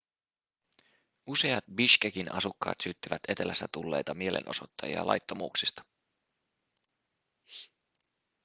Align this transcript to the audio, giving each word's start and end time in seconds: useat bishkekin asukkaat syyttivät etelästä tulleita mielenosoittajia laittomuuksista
useat 1.27 1.63
bishkekin 1.75 2.31
asukkaat 2.31 2.77
syyttivät 2.83 3.21
etelästä 3.27 3.67
tulleita 3.71 4.13
mielenosoittajia 4.13 5.07
laittomuuksista 5.07 5.83